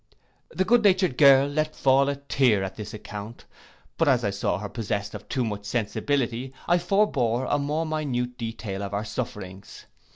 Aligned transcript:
The 0.49 0.65
good 0.65 0.83
natured 0.83 1.15
girl 1.15 1.47
let 1.47 1.75
fall 1.75 2.09
a 2.09 2.15
tear 2.15 2.63
at 2.63 2.75
this 2.75 2.91
account; 2.91 3.45
but 3.99 4.07
as 4.07 4.23
I 4.25 4.31
saw 4.31 4.57
her 4.57 4.67
possessed 4.67 5.13
of 5.13 5.29
too 5.29 5.45
much 5.45 5.63
sensibility, 5.65 6.55
I 6.67 6.79
forbore 6.79 7.45
a 7.47 7.59
more 7.59 7.85
minute 7.85 8.35
detail 8.35 8.81
of 8.81 8.95
our 8.95 9.05
sufferings. 9.05 9.85